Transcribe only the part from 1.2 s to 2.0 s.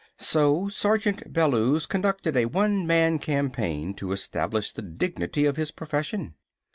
Bellews